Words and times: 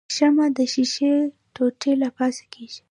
شمع 0.15 0.47
د 0.57 0.59
ښيښې 0.71 1.13
ټوټې 1.55 1.91
له 2.01 2.09
پاسه 2.17 2.43
کیږدئ. 2.53 2.79